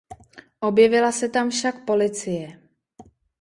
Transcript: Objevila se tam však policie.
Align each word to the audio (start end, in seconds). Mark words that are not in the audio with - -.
Objevila 0.61 1.11
se 1.11 1.29
tam 1.29 1.49
však 1.51 1.85
policie. 1.85 2.59